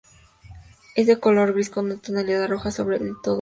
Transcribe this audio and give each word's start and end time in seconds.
Es 0.95 1.05
de 1.05 1.19
color 1.19 1.53
gris 1.53 1.69
con 1.69 1.85
una 1.85 1.97
tonalidad 2.01 2.47
roja 2.49 2.71
sobre 2.71 2.97
todo 2.97 2.97
por 2.97 3.07
el 3.07 3.07
lomo. 3.09 3.21